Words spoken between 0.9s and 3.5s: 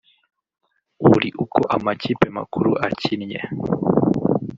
buri uko amakipe makuru akinnye